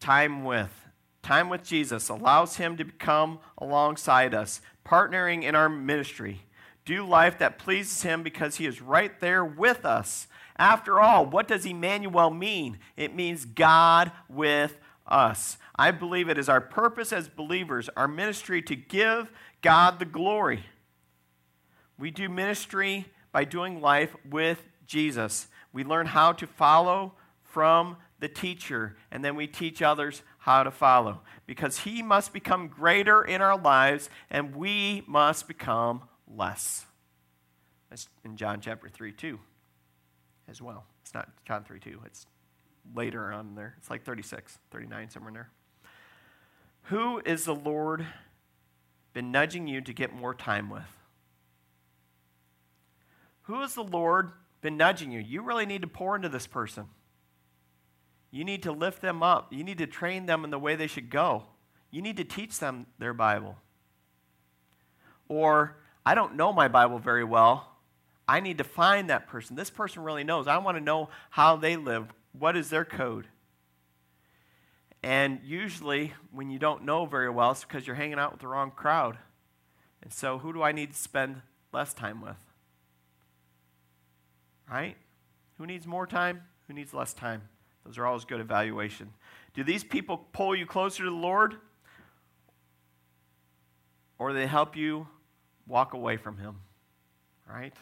[0.00, 0.88] Time with.
[1.22, 6.46] Time with Jesus allows him to come alongside us, partnering in our ministry.
[6.84, 10.26] Do life that pleases him because he is right there with us.
[10.56, 12.78] After all, what does Emmanuel mean?
[12.96, 15.58] It means God with us.
[15.76, 19.30] I believe it is our purpose as believers, our ministry to give
[19.62, 20.66] God the glory.
[21.98, 25.46] We do ministry by doing life with Jesus.
[25.72, 27.14] We learn how to follow
[27.44, 31.20] from the teacher, and then we teach others how to follow.
[31.46, 36.02] Because he must become greater in our lives, and we must become
[36.36, 36.84] less.
[37.90, 39.38] That's in John chapter 3, 2
[40.48, 40.84] as well.
[41.02, 42.00] It's not John 3, 2.
[42.06, 42.26] It's
[42.94, 43.74] later on there.
[43.78, 45.50] It's like 36, 39, somewhere in there.
[46.84, 48.06] Who is the Lord
[49.12, 50.82] been nudging you to get more time with?
[53.42, 55.20] Who has the Lord been nudging you?
[55.20, 56.86] You really need to pour into this person.
[58.30, 59.52] You need to lift them up.
[59.52, 61.44] You need to train them in the way they should go.
[61.90, 63.56] You need to teach them their Bible.
[65.28, 67.68] Or, I don't know my Bible very well.
[68.26, 69.56] I need to find that person.
[69.56, 70.46] This person really knows.
[70.46, 72.12] I want to know how they live.
[72.32, 73.26] What is their code?
[75.02, 78.48] And usually, when you don't know very well, it's because you're hanging out with the
[78.48, 79.18] wrong crowd.
[80.02, 82.36] And so, who do I need to spend less time with?
[84.70, 84.96] Right?
[85.58, 86.42] Who needs more time?
[86.68, 87.42] Who needs less time?
[87.84, 89.12] Those are always good evaluation.
[89.54, 91.56] Do these people pull you closer to the Lord?
[94.18, 95.08] Or they help you
[95.66, 96.56] walk away from Him?
[97.48, 97.74] Right?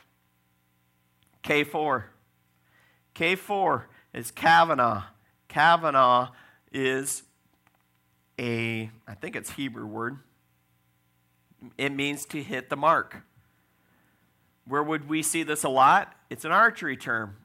[1.45, 2.05] K4.
[3.14, 3.83] K4
[4.14, 5.05] is Kavanah.
[5.49, 6.31] Kavanah
[6.73, 7.23] is
[8.38, 10.19] a, I think it's Hebrew word.
[11.77, 13.23] It means to hit the mark.
[14.66, 16.14] Where would we see this a lot?
[16.31, 17.37] It's an archery term.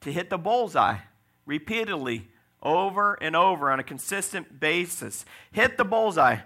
[0.00, 0.98] To hit the bullseye
[1.46, 2.28] repeatedly,
[2.62, 5.24] over and over on a consistent basis.
[5.50, 6.38] Hit the bullseye.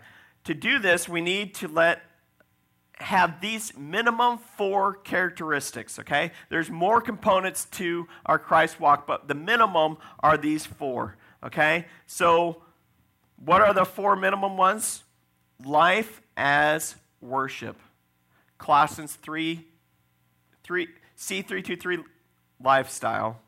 [0.45, 2.03] To do this, we need to let
[2.97, 6.33] have these minimum four characteristics, okay?
[6.49, 11.87] There's more components to our Christ walk, but the minimum are these four, okay?
[12.07, 12.63] So,
[13.45, 15.05] what are the four minimum ones?
[15.65, 17.77] Life as worship.
[18.59, 19.67] Colossians 3,
[20.65, 22.05] 3 C323
[22.63, 23.41] lifestyle.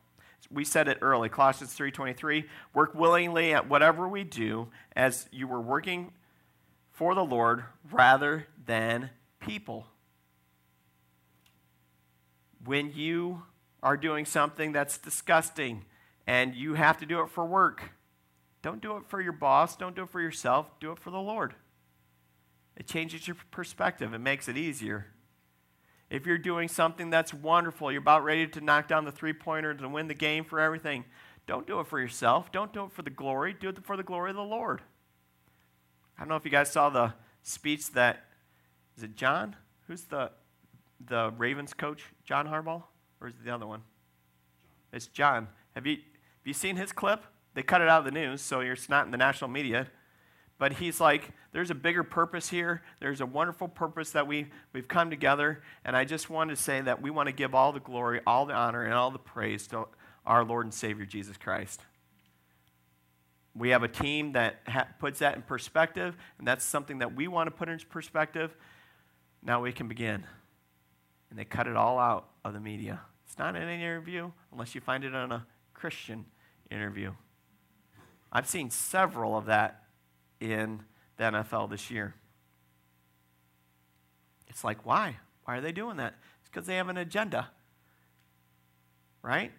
[0.50, 5.60] We said it early, Colossians 3:23, work willingly at whatever we do as you were
[5.60, 6.12] working
[6.90, 9.86] for the Lord rather than people.
[12.64, 13.42] When you
[13.82, 15.84] are doing something that's disgusting
[16.26, 17.92] and you have to do it for work,
[18.62, 21.20] don't do it for your boss, don't do it for yourself, do it for the
[21.20, 21.54] Lord.
[22.76, 25.06] It changes your perspective, it makes it easier.
[26.10, 29.80] If you're doing something that's wonderful, you're about ready to knock down the three pointers
[29.80, 31.04] and win the game for everything,
[31.48, 32.52] don't do it for yourself.
[32.52, 33.56] Don't do it for the glory.
[33.58, 34.82] Do it for the glory of the Lord.
[36.16, 38.26] I don't know if you guys saw the speech that
[38.98, 39.54] is it John?
[39.86, 40.32] Who's the
[41.06, 42.02] the Ravens coach?
[42.24, 42.82] John Harbaugh,
[43.20, 43.82] or is it the other one?
[44.92, 45.46] It's John.
[45.76, 47.22] Have you have you seen his clip?
[47.54, 49.86] They cut it out of the news, so it's not in the national media.
[50.58, 52.82] But he's like, there's a bigger purpose here.
[53.00, 55.62] There's a wonderful purpose that we, we've come together.
[55.84, 58.46] And I just want to say that we want to give all the glory, all
[58.46, 59.86] the honor, and all the praise to
[60.26, 61.80] our Lord and Savior, Jesus Christ.
[63.54, 67.28] We have a team that ha- puts that in perspective, and that's something that we
[67.28, 68.56] want to put in perspective.
[69.42, 70.24] Now we can begin.
[71.30, 73.00] And they cut it all out of the media.
[73.26, 76.24] It's not in an interview unless you find it on a Christian
[76.70, 77.12] interview.
[78.32, 79.84] I've seen several of that
[80.40, 80.82] in
[81.16, 82.14] the NFL this year.
[84.48, 85.16] It's like, why?
[85.44, 86.14] Why are they doing that?
[86.40, 87.48] It's because they have an agenda.
[89.22, 89.52] Right?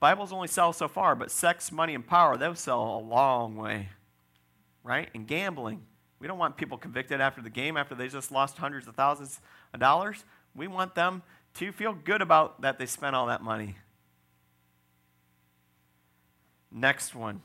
[0.00, 3.90] Bibles only sell so far, but sex, money, and power, they'll sell a long way.
[4.82, 5.10] Right?
[5.14, 5.82] And gambling.
[6.20, 9.40] We don't want people convicted after the game, after they just lost hundreds of thousands
[9.72, 10.24] of dollars.
[10.54, 11.22] We want them
[11.54, 13.76] to feel good about that they spent all that money.
[16.70, 17.40] Next one.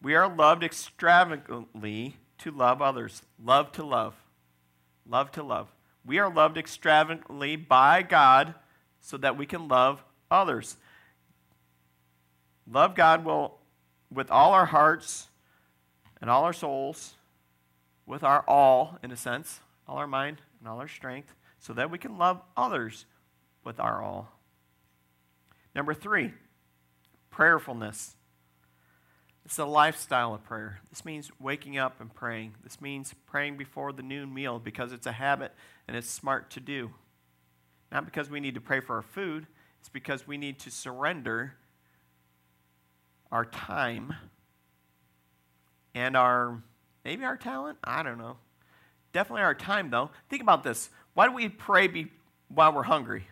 [0.00, 3.22] We are loved extravagantly to love others.
[3.42, 4.14] Love to love.
[5.08, 5.68] Love to love.
[6.04, 8.54] We are loved extravagantly by God
[9.00, 10.76] so that we can love others.
[12.68, 13.58] Love God will,
[14.10, 15.28] with all our hearts
[16.20, 17.14] and all our souls,
[18.06, 21.90] with our all, in a sense, all our mind and all our strength, so that
[21.90, 23.06] we can love others
[23.64, 24.38] with our all.
[25.74, 26.32] Number three,
[27.30, 28.16] prayerfulness.
[29.44, 30.80] It's a lifestyle of prayer.
[30.90, 32.54] This means waking up and praying.
[32.62, 35.52] This means praying before the noon meal because it's a habit
[35.88, 36.90] and it's smart to do.
[37.90, 39.46] not because we need to pray for our food,
[39.80, 41.54] it's because we need to surrender
[43.32, 44.14] our time
[45.94, 46.62] and our,
[47.04, 47.78] maybe our talent?
[47.84, 48.36] I don't know.
[49.12, 50.10] Definitely our time, though.
[50.28, 50.90] Think about this.
[51.14, 52.10] Why do we pray be,
[52.48, 53.26] while we're hungry?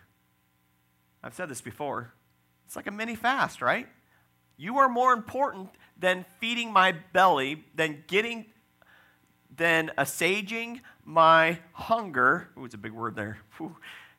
[1.23, 2.13] I've said this before.
[2.67, 3.87] It's like a mini fast, right?
[4.57, 8.47] You are more important than feeding my belly, than getting,
[9.57, 12.51] than assuaging my hunger.
[12.59, 13.39] Ooh, it's a big word there.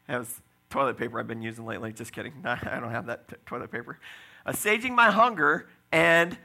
[0.08, 1.94] That was toilet paper I've been using lately.
[1.94, 2.34] Just kidding.
[2.44, 4.00] No, I don't have that t- toilet paper.
[4.46, 6.38] Assuaging my hunger and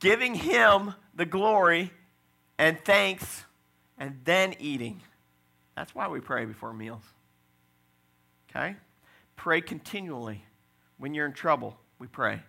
[0.00, 1.92] giving him the glory
[2.60, 3.46] and thanks
[3.96, 5.00] and then eating.
[5.74, 7.02] That's why we pray before meals.
[8.50, 8.76] Okay?
[9.34, 10.44] Pray continually.
[10.98, 12.42] When you're in trouble, we pray.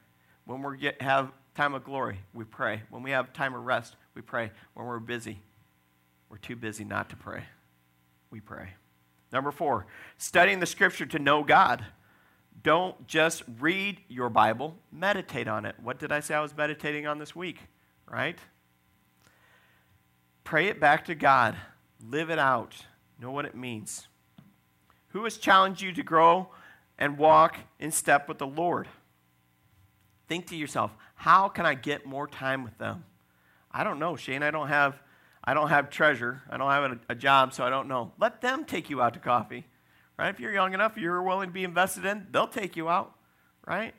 [0.45, 2.81] When we have time of glory, we pray.
[2.89, 4.51] When we have time of rest, we pray.
[4.73, 5.39] When we're busy,
[6.29, 7.45] we're too busy not to pray.
[8.31, 8.71] We pray.
[9.31, 9.85] Number four,
[10.17, 11.85] studying the scripture to know God.
[12.63, 15.75] Don't just read your Bible, meditate on it.
[15.81, 17.59] What did I say I was meditating on this week?
[18.05, 18.37] Right?
[20.43, 21.55] Pray it back to God.
[22.03, 22.75] Live it out.
[23.19, 24.07] Know what it means.
[25.09, 26.49] Who has challenged you to grow
[26.97, 28.87] and walk in step with the Lord?
[30.27, 33.03] Think to yourself, how can I get more time with them?
[33.71, 34.43] I don't know, Shane.
[34.43, 34.99] I don't have
[35.43, 36.43] I don't have treasure.
[36.49, 38.11] I don't have a, a job, so I don't know.
[38.19, 39.65] Let them take you out to coffee.
[40.17, 40.29] Right?
[40.29, 43.15] If you're young enough, you're willing to be invested in, they'll take you out,
[43.65, 43.95] right?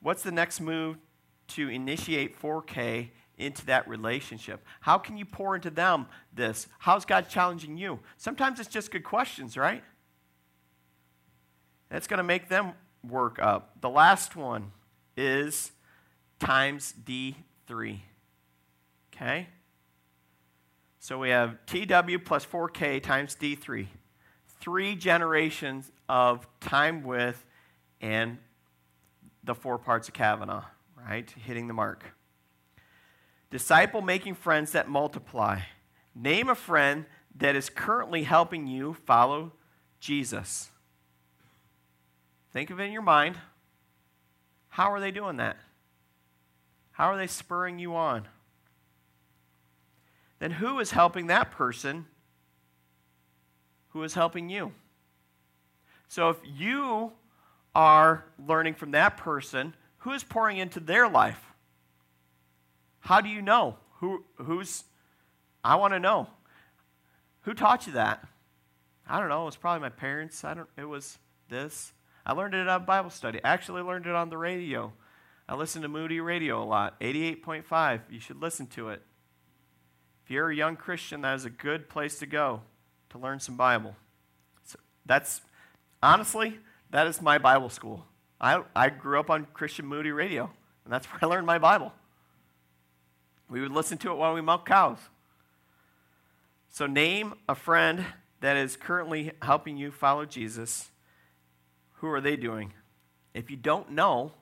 [0.00, 0.98] What's the next move
[1.48, 3.08] to initiate 4K
[3.42, 4.64] into that relationship?
[4.80, 6.68] How can you pour into them this?
[6.78, 8.00] How's God challenging you?
[8.16, 9.82] Sometimes it's just good questions, right?
[11.88, 12.72] That's going to make them
[13.06, 13.80] work up.
[13.80, 14.72] The last one
[15.16, 15.72] is
[16.38, 18.00] times D3.
[19.14, 19.48] Okay?
[20.98, 23.88] So we have TW plus 4K times D3.
[24.60, 27.44] Three generations of time with
[28.00, 28.38] and
[29.44, 30.64] the four parts of Kavanah,
[30.96, 31.28] right?
[31.44, 32.04] Hitting the mark.
[33.52, 35.60] Disciple making friends that multiply.
[36.14, 37.04] Name a friend
[37.36, 39.52] that is currently helping you follow
[40.00, 40.70] Jesus.
[42.52, 43.36] Think of it in your mind.
[44.70, 45.58] How are they doing that?
[46.92, 48.26] How are they spurring you on?
[50.38, 52.06] Then who is helping that person
[53.92, 54.72] who is helping you?
[56.08, 57.12] So if you
[57.74, 61.51] are learning from that person, who is pouring into their life?
[63.02, 63.76] How do you know?
[63.98, 64.84] Who, who's,
[65.62, 66.28] I want to know.
[67.42, 68.26] Who taught you that?
[69.08, 69.42] I don't know.
[69.42, 70.44] It was probably my parents.
[70.44, 71.92] I don't, it was this.
[72.24, 73.40] I learned it at Bible study.
[73.44, 74.92] I actually learned it on the radio.
[75.48, 76.98] I listen to Moody Radio a lot.
[77.00, 78.00] 88.5.
[78.08, 79.02] You should listen to it.
[80.24, 82.62] If you're a young Christian, that is a good place to go
[83.10, 83.96] to learn some Bible.
[84.64, 85.40] So that's,
[86.00, 86.58] honestly,
[86.90, 88.06] that is my Bible school.
[88.40, 90.48] I, I grew up on Christian Moody Radio,
[90.84, 91.92] and that's where I learned my Bible.
[93.52, 94.96] We would listen to it while we milk cows.
[96.70, 98.02] So, name a friend
[98.40, 100.88] that is currently helping you follow Jesus.
[101.96, 102.72] Who are they doing?
[103.34, 104.32] If you don't know,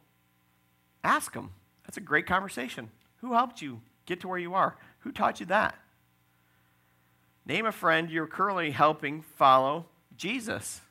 [1.03, 1.51] ask them.
[1.85, 2.89] That's a great conversation.
[3.17, 4.77] Who helped you get to where you are?
[5.01, 5.75] Who taught you that?
[7.45, 9.87] Name a friend you're currently helping follow
[10.17, 10.83] Jesus.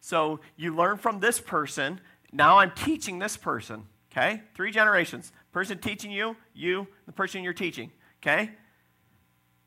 [0.00, 2.00] So you learn from this person.
[2.32, 3.84] Now I'm teaching this person.
[4.10, 4.42] Okay?
[4.56, 5.32] Three generations.
[5.52, 7.90] Person teaching you, you, the person you're teaching.
[8.22, 8.50] Okay?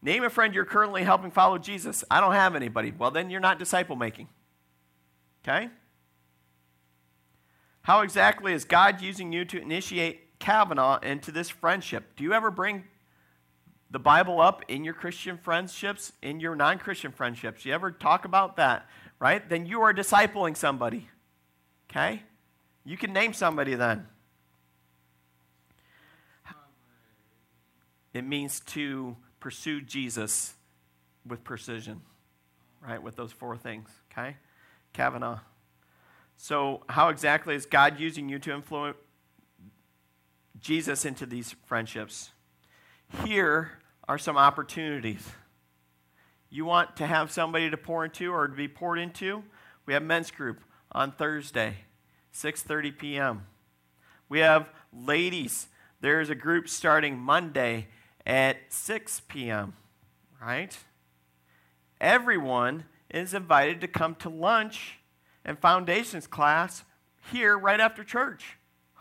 [0.02, 2.04] Name a friend you're currently helping follow Jesus.
[2.10, 2.92] I don't have anybody.
[2.98, 4.28] Well, then you're not disciple making.
[5.44, 5.70] Okay?
[7.84, 12.16] How exactly is God using you to initiate Kavanah into this friendship?
[12.16, 12.84] Do you ever bring
[13.90, 17.66] the Bible up in your Christian friendships, in your non Christian friendships?
[17.66, 18.88] You ever talk about that,
[19.20, 19.48] right?
[19.48, 21.10] Then you are discipling somebody.
[21.90, 22.24] Okay?
[22.86, 24.08] You can name somebody then.
[28.14, 30.54] It means to pursue Jesus
[31.26, 32.02] with precision,
[32.82, 33.02] right?
[33.02, 34.38] With those four things, okay?
[34.94, 35.42] Kavanah.
[36.38, 38.98] So, how exactly is God using you to influence
[40.60, 42.32] Jesus into these friendships?
[43.26, 43.72] Here
[44.08, 45.28] are some opportunities.
[46.50, 49.44] You want to have somebody to pour into or to be poured into?
[49.86, 51.78] We have men's group on Thursday,
[52.34, 53.46] 6:30 p.m.
[54.28, 55.68] We have ladies.
[56.02, 57.88] There's a group starting Monday
[58.26, 59.74] at 6 p.m.,
[60.42, 60.78] right?
[62.00, 65.00] Everyone is invited to come to lunch
[65.44, 66.84] and foundations class
[67.32, 68.58] here right after church.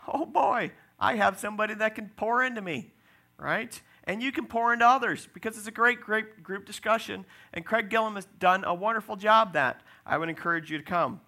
[0.07, 2.93] Oh boy, I have somebody that can pour into me,
[3.37, 3.81] right?
[4.03, 7.25] And you can pour into others because it's a great, great group discussion.
[7.53, 9.81] And Craig Gillum has done a wonderful job that.
[10.05, 11.21] I would encourage you to come.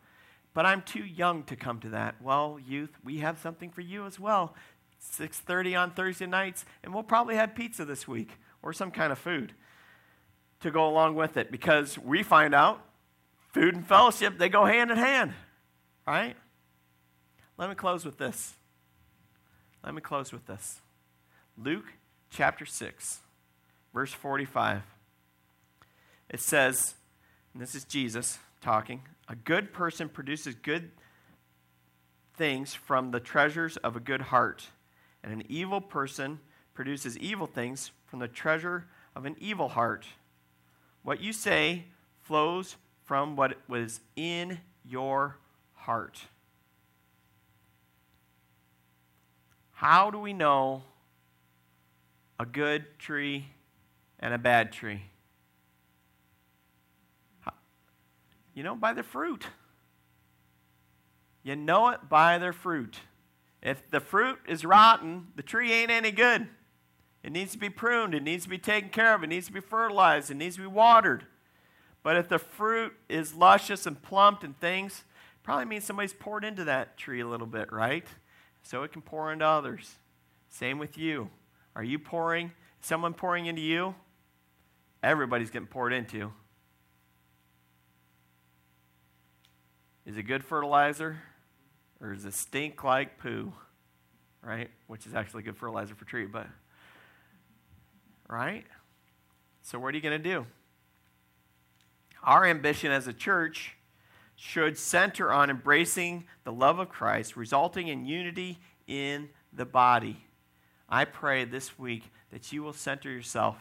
[0.54, 2.16] But I'm too young to come to that.
[2.22, 4.54] Well, youth, we have something for you as well.
[5.12, 8.32] 6:30 on Thursday nights, and we'll probably have pizza this week
[8.62, 9.54] or some kind of food
[10.62, 12.84] to go along with it because we find out
[13.52, 15.34] food and fellowship they go hand in hand,
[16.08, 16.36] right?
[17.58, 18.56] Let me close with this.
[19.84, 20.82] Let me close with this.
[21.58, 21.94] Luke
[22.32, 23.20] chapter 6,
[23.94, 24.82] verse 45.
[26.30, 26.96] It says,
[27.54, 30.92] and this is Jesus talking, a good person produces good
[32.36, 34.70] things from the treasures of a good heart,
[35.24, 36.40] and an evil person
[36.74, 40.06] produces evil things from the treasure of an evil heart.
[41.04, 41.86] What you say
[42.22, 45.38] flows from what was in your
[45.74, 46.20] heart.
[49.72, 50.84] How do we know
[52.40, 53.48] a good tree
[54.20, 55.02] and a bad tree?
[58.54, 59.48] You know, by the fruit.
[61.44, 63.00] You know it by their fruit.
[63.64, 66.50] If the fruit is rotten, the tree ain't any good.
[67.24, 69.54] It needs to be pruned, it needs to be taken care of, it needs to
[69.54, 71.26] be fertilized, it needs to be watered.
[72.04, 75.06] But if the fruit is luscious and plumped and things,
[75.42, 78.06] probably means somebody's poured into that tree a little bit, right?
[78.62, 79.96] So it can pour into others.
[80.50, 81.30] Same with you.
[81.74, 82.52] Are you pouring?
[82.82, 83.96] Someone pouring into you?
[85.02, 86.34] Everybody's getting poured into.
[90.06, 91.20] Is it good fertilizer?
[92.04, 93.54] Or does it stink like poo?
[94.44, 94.70] Right?
[94.88, 96.48] Which is actually good fertilizer for tree, but
[98.28, 98.66] right?
[99.62, 100.46] So what are you going to do?
[102.24, 103.78] Our ambition as a church
[104.36, 110.26] should center on embracing the love of Christ, resulting in unity in the body.
[110.90, 113.56] I pray this week that you will center yourself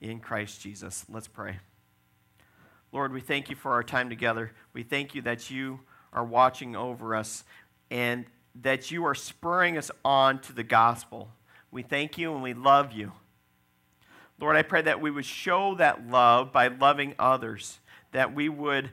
[0.00, 1.06] in Christ Jesus.
[1.08, 1.60] Let's pray.
[2.92, 4.52] Lord, we thank you for our time together.
[4.72, 5.80] We thank you that you
[6.12, 7.44] are watching over us
[7.90, 8.26] and
[8.62, 11.30] that you are spurring us on to the gospel.
[11.70, 13.12] We thank you and we love you.
[14.38, 17.78] Lord, I pray that we would show that love by loving others,
[18.12, 18.90] that we would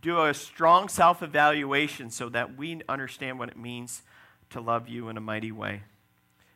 [0.00, 4.02] do a strong self evaluation so that we understand what it means
[4.50, 5.82] to love you in a mighty way.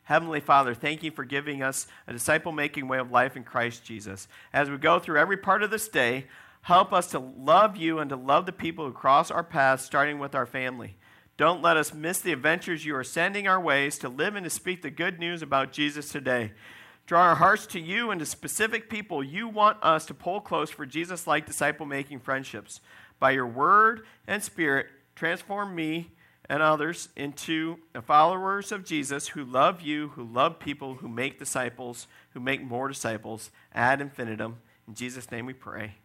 [0.05, 3.85] Heavenly Father, thank you for giving us a disciple making way of life in Christ
[3.85, 4.29] Jesus.
[4.53, 6.27] As we go through every part of this day,
[6.65, 10.19] help us to love you and to love the people who cross our paths, starting
[10.19, 10.97] with our family.
[11.37, 14.51] Don't let us miss the adventures you are sending our ways to live and to
[14.51, 16.53] speak the good news about Jesus today.
[17.07, 20.71] Draw our hearts to you and to specific people you want us to pull close
[20.71, 22.81] for Jesus like disciple making friendships.
[23.21, 26.13] By your word and spirit, transform me
[26.49, 32.07] and others into followers of Jesus who love you, who love people, who make disciples,
[32.31, 34.61] who make more disciples ad infinitum.
[34.89, 35.97] In Jesus' name we pray.